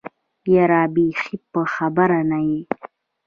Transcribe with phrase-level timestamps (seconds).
[0.53, 2.61] يره بېخي په خبره نه يې.